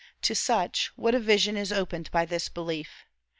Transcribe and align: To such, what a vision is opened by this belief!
To 0.23 0.33
such, 0.33 0.91
what 0.95 1.13
a 1.13 1.19
vision 1.19 1.55
is 1.55 1.71
opened 1.71 2.09
by 2.09 2.25
this 2.25 2.49
belief! 2.49 3.05